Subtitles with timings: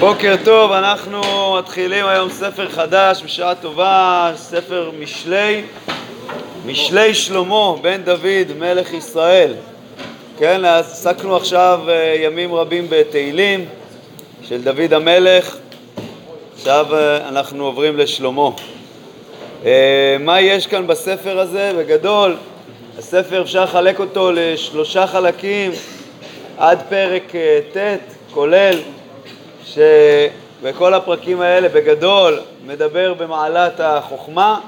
[0.00, 1.20] בוקר טוב, אנחנו
[1.58, 5.62] מתחילים היום ספר חדש בשעה טובה, ספר משלי,
[6.66, 9.54] משלי שלמה בן דוד מלך ישראל.
[10.38, 13.64] כן, עסקנו עכשיו אה, ימים רבים בתהילים
[14.48, 15.56] של דוד המלך,
[16.54, 18.50] עכשיו אה, אנחנו עוברים לשלמה.
[19.64, 21.72] אה, מה יש כאן בספר הזה?
[21.78, 22.36] בגדול,
[22.98, 25.70] הספר אפשר לחלק אותו לשלושה חלקים
[26.58, 27.32] עד פרק
[27.72, 27.98] ט',
[28.30, 28.78] כולל
[29.64, 34.60] שבכל הפרקים האלה בגדול מדבר במעלת החוכמה,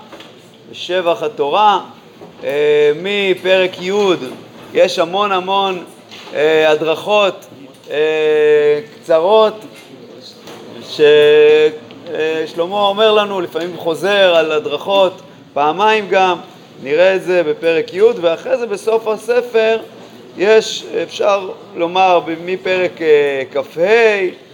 [0.71, 1.81] בשבח התורה.
[2.45, 3.93] אה, מפרק י'
[4.75, 5.85] יש המון המון
[6.35, 7.47] אה, הדרכות
[7.91, 9.55] אה, קצרות
[10.91, 15.21] ששלמה אומר לנו, לפעמים חוזר על הדרכות
[15.53, 16.39] פעמיים גם,
[16.83, 19.79] נראה את זה בפרק י' ואחרי זה בסוף הספר
[20.37, 22.93] יש, אפשר לומר, מפרק
[23.53, 24.46] כ"ה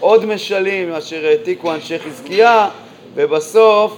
[0.00, 2.68] עוד משלים אשר העתיקו אנשי חזקיה,
[3.14, 3.96] ובסוף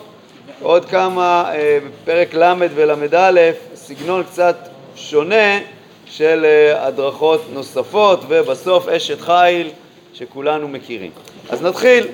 [0.63, 4.57] עוד כמה, אה, בפרק ל' ול"א, סגנון קצת
[4.97, 5.59] שונה
[6.07, 9.71] של אה, הדרכות נוספות, ובסוף אשת חיל
[10.15, 11.11] שכולנו מכירים.
[11.49, 12.07] אז נתחיל,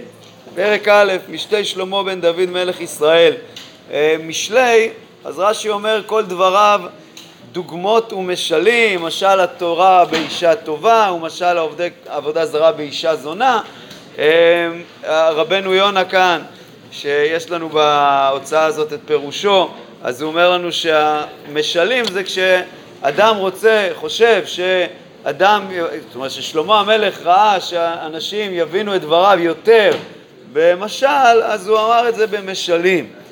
[0.55, 3.35] פרק א', משלי שלמה בן דוד מלך ישראל.
[4.25, 4.91] משלי,
[5.25, 6.81] אז רש"י אומר כל דבריו
[7.53, 13.61] דוגמות ומשלים, משל התורה באישה טובה ומשל העובדי עבודה זרה באישה זונה.
[14.19, 14.23] אמ,
[15.09, 16.43] רבנו יונה כאן,
[16.93, 19.69] שיש לנו בהוצאה הזאת את פירושו,
[20.03, 25.65] אז הוא אומר לנו שהמשלים זה כשאדם רוצה, חושב שאדם,
[26.07, 29.91] זאת אומרת ששלמה המלך ראה שאנשים יבינו את דבריו יותר
[30.53, 33.26] במשל, אז הוא אמר את זה במשלים.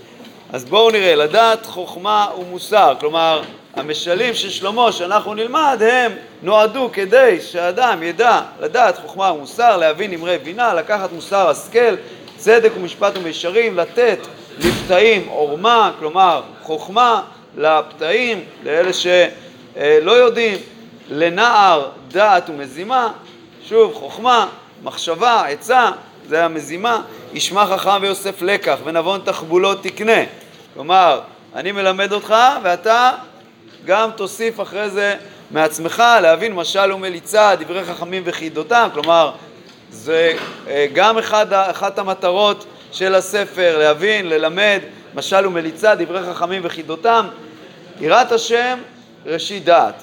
[0.55, 3.42] אז בואו נראה, לדעת חוכמה ומוסר, כלומר
[3.74, 10.38] המשלים של שלמה שאנחנו נלמד הם נועדו כדי שהאדם ידע לדעת חוכמה ומוסר, להבין אמרי
[10.38, 11.94] בינה, לקחת מוסר השכל,
[12.36, 14.19] צדק ומשפט ומישרים, לתת
[14.58, 17.23] לפתאים עורמה, כלומר חוכמה
[17.57, 20.58] לפתאים, לאלה שלא יודעים,
[21.11, 23.12] לנער דעת ומזימה,
[23.68, 24.48] שוב חוכמה,
[24.83, 25.90] מחשבה, עצה,
[26.28, 27.01] זה המזימה,
[27.33, 30.23] ישמע חכם ויוסף לקח ונבון תחבולות תקנה,
[30.74, 31.20] כלומר
[31.55, 33.11] אני מלמד אותך ואתה
[33.85, 35.17] גם תוסיף אחרי זה
[35.51, 39.33] מעצמך להבין משל ומליצה, דברי חכמים וחידותם, כלומר
[39.90, 40.33] זה
[40.68, 44.80] אה, גם אחד, אחת המטרות של הספר, להבין, ללמד
[45.14, 47.27] משל ומליצה, דברי חכמים וחידותם,
[48.01, 48.79] יראת השם
[49.27, 50.02] ראשית דעת,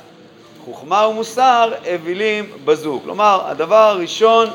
[0.66, 4.50] חוכמה ומוסר אווילים בזו, כלומר הדבר הראשון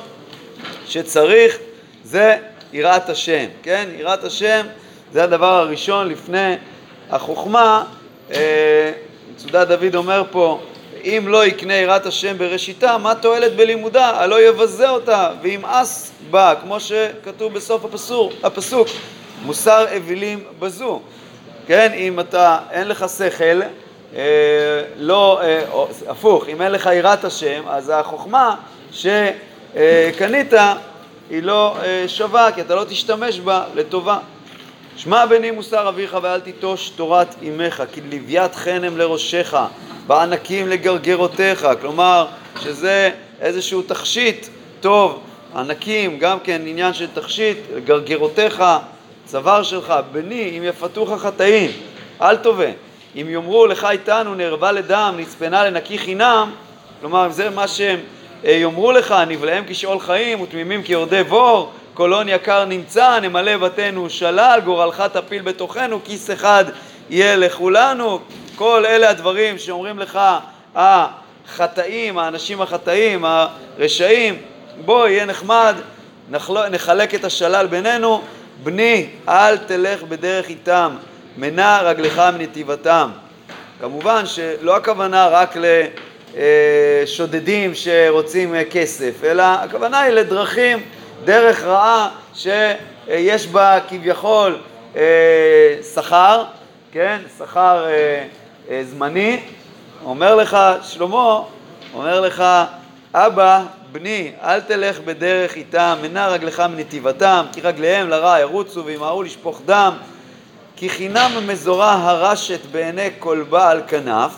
[0.87, 1.59] שצריך
[2.05, 2.37] זה
[2.72, 3.88] יראת השם, כן?
[3.99, 4.66] יראת השם
[5.12, 6.55] זה הדבר הראשון לפני
[7.11, 7.84] החוכמה
[8.31, 8.93] אה,
[9.34, 10.61] מצודת דוד אומר פה,
[11.05, 14.11] אם לא יקנה יראת השם בראשיתה, מה תועלת בלימודה?
[14.11, 18.89] הלא יבזה אותה, וימאס בה, כמו שכתוב בסוף הפסוק, הפסוק
[19.43, 21.00] מוסר אווילים בזו.
[21.67, 23.62] כן, אם אתה, אין לך שכל,
[24.17, 24.23] אה,
[24.97, 28.55] לא, אה, או, הפוך, אם אין לך יראת השם, אז החוכמה
[28.93, 30.53] שקנית
[31.31, 34.19] היא לא אה, שווה, כי אתה לא תשתמש בה לטובה.
[34.96, 39.56] שמע בני מוסר אביך ואל תיטוש תורת אמך, כי לוויית חנם לראשך,
[40.06, 42.26] בענקים לגרגרותיך, כלומר
[42.60, 44.46] שזה איזשהו תכשיט
[44.80, 45.20] טוב,
[45.56, 48.64] ענקים, גם כן עניין של תכשיט, גרגרותיך,
[49.24, 51.70] צוואר שלך, בני אם יפתוך חטאים,
[52.22, 52.70] אל תובע.
[53.16, 56.50] אם יאמרו לך איתנו נערבה לדם, נצפנה לנקי חינם,
[57.00, 57.98] כלומר זה מה שהם
[58.44, 64.60] אה, יאמרו לך, נבלעם כשאול חיים ותמימים כיורדי בור, קולון יקר נמצא, נמלא בתינו שלל,
[64.64, 66.64] גורלך תפיל בתוכנו, כיס אחד
[67.10, 68.20] יהיה לכולנו.
[68.56, 70.20] כל אלה הדברים שאומרים לך
[70.74, 74.38] החטאים, האנשים החטאים, הרשעים,
[74.84, 75.74] בוא, יהיה נחמד,
[76.30, 76.68] נחל...
[76.68, 78.22] נחלק את השלל בינינו.
[78.62, 80.96] בני, אל תלך בדרך איתם,
[81.36, 83.10] מנע רגלך מנתיבתם.
[83.80, 85.56] כמובן שלא הכוונה רק
[86.34, 90.82] לשודדים שרוצים כסף, אלא הכוונה היא לדרכים
[91.24, 94.58] דרך רעה שיש בה כביכול
[94.96, 95.02] אה,
[95.94, 96.44] שכר,
[96.92, 98.24] כן, שכר אה,
[98.70, 99.40] אה, זמני,
[100.04, 101.40] אומר לך שלמה,
[101.94, 102.44] אומר לך
[103.14, 109.62] אבא, בני, אל תלך בדרך איתם, מנע רגלך מנתיבתם, כי רגליהם לרע ירוצו וימהרו לשפוך
[109.66, 109.94] דם,
[110.76, 114.36] כי חינם מזורה הרשת בעיני כל בעל כנף.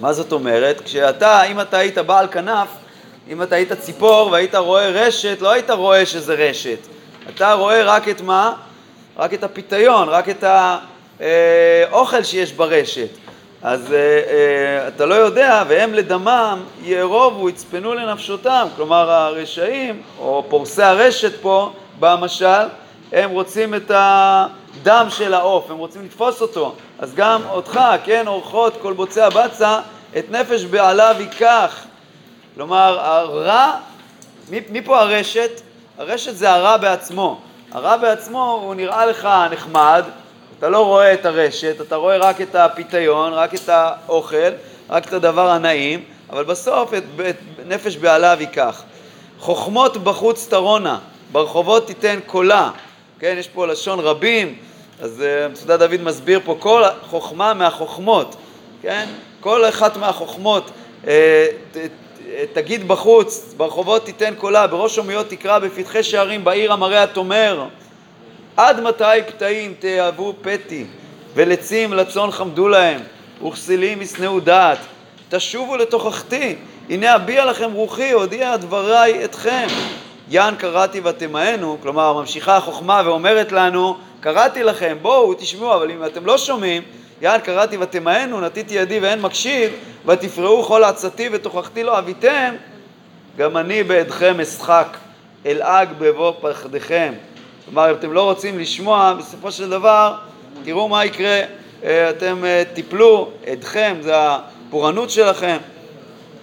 [0.00, 0.80] מה זאת אומרת?
[0.80, 2.68] כשאתה, אם אתה היית בעל כנף,
[3.28, 6.78] אם אתה היית ציפור והיית רואה רשת, לא היית רואה שזה רשת.
[7.28, 8.54] אתה רואה רק את מה?
[9.16, 10.44] רק את הפיתיון, רק את
[11.20, 13.08] האוכל שיש ברשת.
[13.62, 18.66] אז אה, אה, אתה לא יודע, והם לדמם יארובו, יצפנו לנפשותם.
[18.76, 22.66] כלומר, הרשעים, או פורסי הרשת פה, במשל,
[23.12, 26.74] הם רוצים את הדם של העוף, הם רוצים לתפוס אותו.
[26.98, 29.80] אז גם אותך, כן, אורחות כל בוצע בצע,
[30.18, 31.84] את נפש בעליו ייקח.
[32.58, 33.72] כלומר, הרע,
[34.50, 35.50] מי, מי פה הרשת?
[35.98, 37.40] הרשת זה הרע בעצמו.
[37.72, 40.04] הרע בעצמו הוא נראה לך נחמד,
[40.58, 44.50] אתה לא רואה את הרשת, אתה רואה רק את הפיתיון, רק את האוכל,
[44.90, 48.82] רק את הדבר הנעים, אבל בסוף את, את נפש בעליו ייקח.
[49.38, 50.98] חוכמות בחוץ תרונה,
[51.32, 52.70] ברחובות תיתן קולה.
[53.18, 54.54] כן, יש פה לשון רבים,
[55.00, 58.36] אז uh, מצודת דוד מסביר פה כל חוכמה מהחוכמות,
[58.82, 59.06] כן?
[59.40, 60.70] כל אחת מהחוכמות
[61.04, 61.06] uh,
[61.72, 61.76] ת,
[62.52, 67.64] תגיד בחוץ, ברחובות תיתן קולה, בראש אומיות תקרא, בפתחי שערים בעיר המראה התומר.
[68.56, 70.84] עד מתי פתאים תאהבו פתי,
[71.34, 73.00] ולצים לצאן חמדו להם,
[73.46, 74.78] וכסילים ישנאו דעת.
[75.28, 76.54] תשובו לתוכחתי,
[76.90, 79.66] הנה אביע לכם רוחי, הודיע דבריי אתכם.
[80.30, 86.26] יען קראתי ותמאנו, כלומר ממשיכה החוכמה ואומרת לנו, קראתי לכם, בואו תשמעו, אבל אם אתם
[86.26, 86.82] לא שומעים,
[87.20, 89.72] יען קראתי ותמאנו, נטיתי ידי ואין מקשיב,
[90.06, 92.54] ותפרעו כל עצתי ותוכחתי לא אביתם,
[93.36, 94.96] גם אני בעדכם אשחק,
[95.46, 97.12] אלעג בבוא פחדכם.
[97.64, 100.14] כלומר, אם אתם לא רוצים לשמוע, בסופו של דבר,
[100.64, 101.40] תראו מה יקרה,
[101.84, 105.56] אה, אתם אה, תיפלו, עדכם, זה הפורענות שלכם.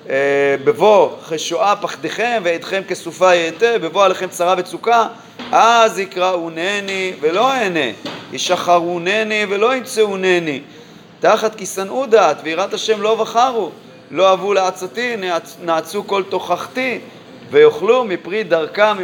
[0.10, 5.08] אה, בבוא חשועה פחדכם ועדכם כסופה יהתה, בבוא עליכם צרה וצוקה,
[5.58, 7.90] אז יקראונני ולא אענה,
[8.32, 10.62] ישחרונני ולא ימצאונני,
[11.20, 13.70] תחת כי שנאו דעת ויראת השם לא בחרו,
[14.12, 15.16] לא אהבו לעצתי,
[15.64, 17.00] נעצו כל תוכחתי,
[17.52, 18.98] ויאכלו מפרי דרכם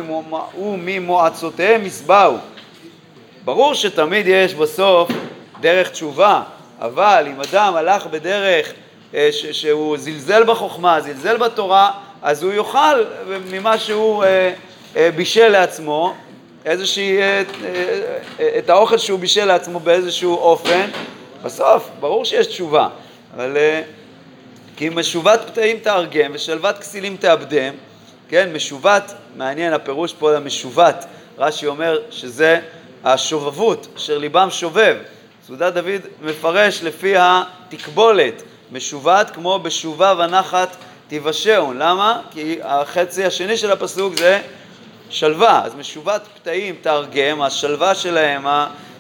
[0.58, 2.38] וממועצותיהם ישבעו.
[3.46, 5.12] ברור שתמיד יש בסוף
[5.62, 6.42] דרך תשובה,
[6.80, 8.74] אבל אם אדם הלך בדרך
[9.14, 13.04] אה, שהוא זלזל בחוכמה, זלזל בתורה, אז הוא יאכל
[13.52, 14.54] ממה שהוא אה,
[14.96, 16.14] אה, בישל לעצמו,
[16.66, 17.18] איזושהי,
[18.58, 20.90] את האוכל שהוא בישל לעצמו באיזשהו אופן,
[21.44, 22.88] בסוף, ברור שיש תשובה,
[23.36, 23.58] אבל
[24.78, 27.74] כי משובת פתאים תארגם ושלוות כסילים תאבדם,
[28.30, 31.06] כן, משובת, מעניין הפירוש פה למשובת,
[31.38, 32.60] רש"י אומר שזה
[33.04, 34.98] השובבות, אשר ליבם שובב.
[35.48, 40.76] סעודת דוד מפרש לפי התקבולת, משובת כמו בשובה ונחת
[41.08, 41.78] תיוושעון.
[41.78, 42.22] למה?
[42.32, 44.42] כי החצי השני של הפסוק זה
[45.12, 45.62] שלווה.
[45.66, 48.46] אז משובת פתאים תרגם, השלווה שלהם,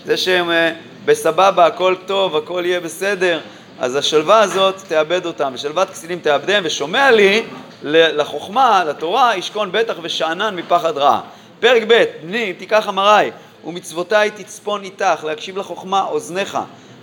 [0.05, 0.73] זה שהם אה,
[1.05, 3.39] בסבבה, הכל טוב, הכל יהיה בסדר,
[3.79, 5.51] אז השלווה הזאת תאבד אותם.
[5.55, 7.43] ושלוות כסילים תאבדם, ושומע לי
[7.83, 11.19] לחוכמה, לתורה, ישכון בטח ושאנן מפחד רע.
[11.59, 13.31] פרק ב', בני, תיקח אמרי,
[13.65, 16.57] ומצוותיי תצפון איתך, להקשיב לחוכמה אוזניך,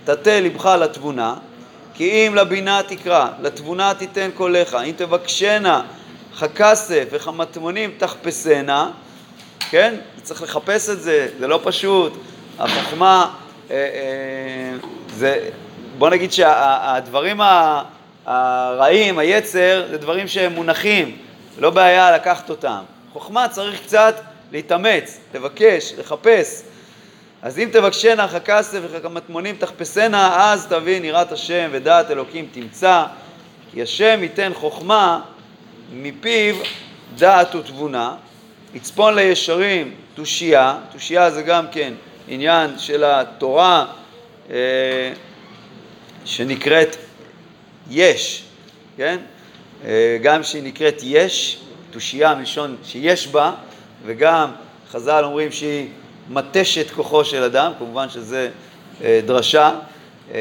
[0.05, 1.35] תטה לבך לתבונה,
[1.93, 5.81] כי אם לבינה תקרא, לתבונה תיתן קולך, אם תבקשנה
[6.35, 8.91] חכסף וכמטמונים תחפשנה,
[9.69, 9.95] כן?
[10.21, 12.13] צריך לחפש את זה, זה לא פשוט.
[12.59, 13.33] החוכמה,
[13.71, 14.77] אה, אה,
[15.15, 15.49] זה,
[15.97, 17.41] בוא נגיד שהדברים
[18.25, 21.17] הרעים, היצר, זה דברים שהם מונחים,
[21.57, 22.79] לא בעיה לקחת אותם.
[23.13, 24.15] חוכמה צריך קצת
[24.51, 26.63] להתאמץ, לבקש, לחפש.
[27.41, 33.03] אז אם תבקשנה חכסה וכמטמונים תחפשנה, אז תבין יראת השם ודעת אלוקים תמצא,
[33.71, 35.21] כי השם ייתן חוכמה
[35.93, 36.55] מפיו
[37.15, 38.15] דעת ותבונה,
[38.73, 41.93] יצפון לישרים תושייה, תושייה זה גם כן
[42.27, 43.85] עניין של התורה
[44.49, 44.55] אה,
[46.25, 46.95] שנקראת
[47.89, 48.43] יש,
[48.97, 49.17] כן?
[49.85, 51.59] אה, גם שהיא נקראת יש,
[51.91, 53.53] תושייה מלשון שיש בה,
[54.05, 54.51] וגם
[54.91, 55.87] חז"ל אומרים שהיא
[56.29, 58.49] מתשת כוחו של אדם, כמובן שזה
[59.03, 59.71] אה, דרשה,
[60.33, 60.37] אה,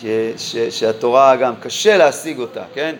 [0.00, 0.04] ש,
[0.36, 2.94] ש, שהתורה גם קשה להשיג אותה, כן?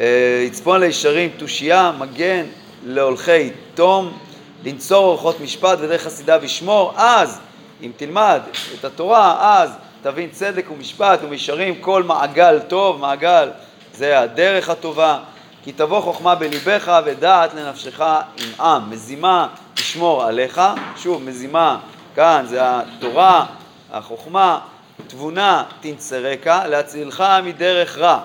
[0.00, 2.46] אה, יצפון לישרים תושייה, מגן
[2.84, 4.18] להולכי תום,
[4.64, 7.40] לנצור אורחות משפט ודרך חסידיו ישמור, אז
[7.82, 8.40] אם תלמד
[8.74, 9.70] את התורה, אז
[10.02, 13.50] תבין צדק ומשפט ומישרים כל מעגל טוב, מעגל
[13.94, 15.18] זה הדרך הטובה,
[15.64, 20.60] כי תבוא חוכמה בליבך ודעת לנפשך עם עם, מזימה תשמור עליך,
[20.96, 21.78] שוב מזימה
[22.14, 23.46] כאן זה התורה,
[23.92, 24.58] החוכמה,
[25.06, 28.20] תבונה תנצרקה, להצילך מדרך רע,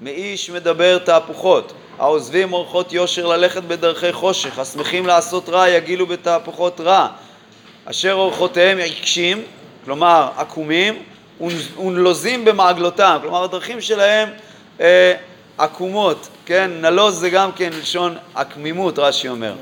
[0.00, 7.08] מאיש מדבר תהפוכות, העוזבים אורחות יושר ללכת בדרכי חושך, השמחים לעשות רע יגילו בתהפוכות רע,
[7.84, 9.42] אשר אורחותיהם עיקשים,
[9.84, 11.02] כלומר עקומים,
[11.78, 14.28] ונלוזים במעגלותם, כלומר הדרכים שלהם
[14.80, 15.14] אה,
[15.58, 16.70] עקומות, כן?
[16.80, 19.54] נלוז זה גם כן לשון עקמימות, רש"י אומר.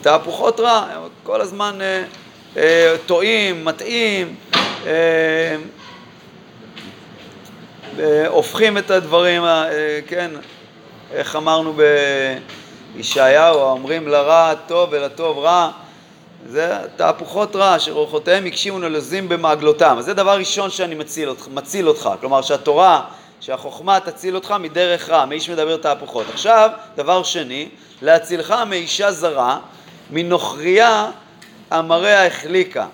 [0.00, 0.86] תהפוכות רע,
[1.22, 2.04] כל הזמן אה,
[2.56, 4.34] אה, טועים, מטעים,
[4.86, 5.56] אה,
[8.28, 10.30] הופכים את הדברים, אה, כן,
[11.12, 11.74] איך אמרנו
[12.94, 15.70] בישעיהו, אומרים לרע טוב ולטוב רע,
[16.46, 19.96] זה תהפוכות רע, שרוחותיהם הקשיבו נלוזים במעגלותם.
[19.98, 22.10] אז זה דבר ראשון שאני מציל אותך, מציל אותך.
[22.20, 23.02] כלומר שהתורה,
[23.40, 26.26] שהחוכמה תציל אותך מדרך רע, מאיש מדבר תהפוכות.
[26.32, 27.68] עכשיו, דבר שני,
[28.02, 29.58] להצילך מאישה זרה,
[30.10, 31.10] מנוכריה
[31.70, 32.86] המראה החליקה.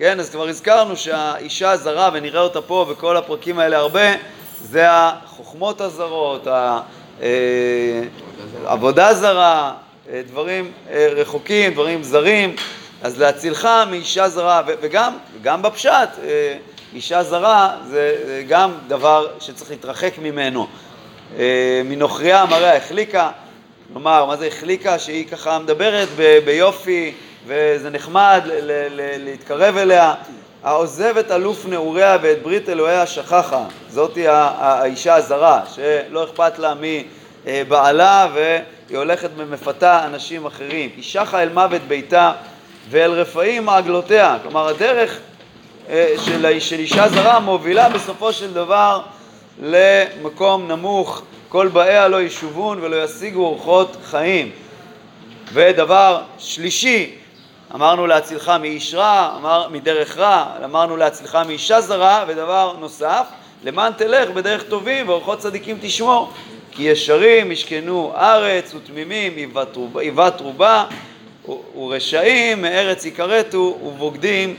[0.00, 4.14] כן, אז כבר הזכרנו שהאישה הזרה, ונראה אותה פה בכל הפרקים האלה הרבה,
[4.62, 6.46] זה החוכמות הזרות,
[8.64, 9.72] העבודה אה, זרה,
[10.08, 12.56] אה, דברים אה, רחוקים, דברים זרים,
[13.02, 16.08] אז להצילך מאישה זרה, וגם, וגם בפשט,
[16.94, 20.66] אישה זרה זה גם דבר שצריך להתרחק ממנו.
[21.84, 23.30] מנוכריה המראה החליקה,
[23.92, 24.98] כלומר, מה זה החליקה?
[24.98, 26.08] שהיא ככה מדברת
[26.44, 27.12] ביופי
[27.46, 28.40] וזה נחמד
[29.18, 30.14] להתקרב אליה.
[30.62, 36.74] העוזב את אלוף נעוריה ואת ברית אלוהיה שכחה, זאתי האישה הזרה, שלא אכפת לה
[37.46, 40.90] מבעלה והיא הולכת ומפתה אנשים אחרים.
[40.96, 42.32] היא שחה אל מוות ביתה
[42.90, 45.18] ואל רפאים מעגלותיה, כלומר הדרך
[45.88, 49.00] אה, של, של אישה זרה מובילה בסופו של דבר
[49.62, 54.50] למקום נמוך, כל באיה לא ישובון ולא ישיגו אורחות חיים.
[55.52, 57.19] ודבר שלישי,
[57.74, 63.26] אמרנו להצילך מאיש רע, אמר, מדרך רע, אמרנו להצילך מאישה זרה, ודבר נוסף,
[63.64, 66.32] למען תלך בדרך טובים ואורחות צדיקים תשמור.
[66.72, 69.54] כי ישרים ישכנו ארץ ותמימים
[70.00, 70.84] עיבת רובה
[71.76, 74.54] ורשעים מארץ יכרתו ובוגדים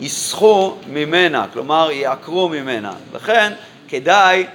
[0.00, 2.92] יסחו ממנה, כלומר יעקרו ממנה.
[3.14, 3.52] לכן
[3.88, 4.46] כדאי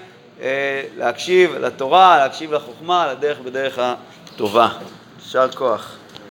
[0.41, 4.67] אה, להקשיב לתורה, להקשיב לחוכמה, לדרך בדרך הטובה.
[5.25, 6.00] יישר כוח.